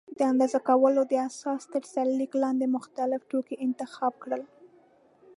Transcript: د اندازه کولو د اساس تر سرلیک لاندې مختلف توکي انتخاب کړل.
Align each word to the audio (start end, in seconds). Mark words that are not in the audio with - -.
د 0.17 0.19
اندازه 0.31 0.59
کولو 0.67 1.01
د 1.11 1.13
اساس 1.29 1.61
تر 1.73 1.83
سرلیک 1.93 2.31
لاندې 2.43 2.65
مختلف 2.75 3.21
توکي 3.31 3.55
انتخاب 3.65 4.13
کړل. 4.23 4.43